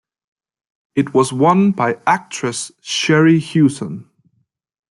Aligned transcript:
It 0.95 1.13
was 1.13 1.31
won 1.31 1.73
by 1.73 1.99
actress 2.07 2.71
Sherrie 2.81 3.37
Hewson. 3.37 4.09